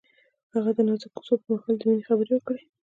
هغه 0.53 0.71
د 0.77 0.79
نازک 0.87 1.11
کوڅه 1.17 1.33
پر 1.41 1.47
مهال 1.51 1.75
د 1.77 1.81
مینې 1.87 2.03
خبرې 2.09 2.31
وکړې. 2.35 2.63